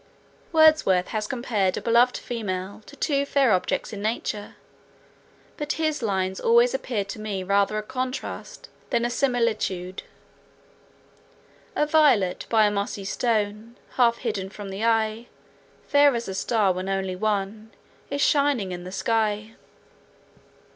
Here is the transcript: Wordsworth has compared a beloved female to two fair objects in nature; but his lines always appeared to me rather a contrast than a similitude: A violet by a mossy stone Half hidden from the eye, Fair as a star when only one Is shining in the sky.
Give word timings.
Wordsworth 0.51 1.09
has 1.09 1.27
compared 1.27 1.77
a 1.77 1.81
beloved 1.81 2.17
female 2.17 2.81
to 2.87 2.95
two 2.95 3.23
fair 3.23 3.51
objects 3.51 3.93
in 3.93 4.01
nature; 4.01 4.55
but 5.57 5.73
his 5.73 6.01
lines 6.01 6.39
always 6.39 6.73
appeared 6.73 7.07
to 7.09 7.19
me 7.19 7.43
rather 7.43 7.77
a 7.77 7.83
contrast 7.83 8.67
than 8.89 9.05
a 9.05 9.11
similitude: 9.11 10.01
A 11.75 11.85
violet 11.85 12.47
by 12.49 12.65
a 12.65 12.71
mossy 12.71 13.05
stone 13.05 13.75
Half 13.91 14.17
hidden 14.17 14.49
from 14.49 14.69
the 14.69 14.83
eye, 14.83 15.27
Fair 15.85 16.15
as 16.15 16.27
a 16.27 16.33
star 16.33 16.71
when 16.73 16.89
only 16.89 17.15
one 17.15 17.69
Is 18.09 18.21
shining 18.21 18.71
in 18.71 18.83
the 18.85 18.91
sky. 18.91 19.53